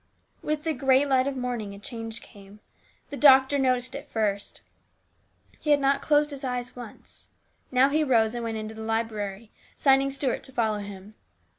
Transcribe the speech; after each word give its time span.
With 0.41 0.63
the 0.63 0.73
grey 0.73 1.05
light 1.05 1.27
of 1.27 1.37
morning 1.37 1.75
a 1.75 1.79
change 1.79 2.23
came. 2.23 2.59
The 3.11 3.17
doctor 3.17 3.59
noticed 3.59 3.93
it 3.93 4.09
first. 4.09 4.61
He 5.59 5.69
had 5.69 5.79
not 5.79 6.01
closed 6.01 6.31
his 6.31 6.43
eyes 6.43 6.75
once. 6.75 7.27
Now 7.71 7.87
he 7.89 8.03
rose 8.03 8.33
and 8.33 8.43
went 8.43 8.57
into 8.57 8.73
the 8.73 8.81
library, 8.81 9.51
signing 9.75 10.09
to 10.09 10.15
Stuart 10.15 10.41
to 10.45 10.51
follow 10.51 10.79
him. 10.79 11.13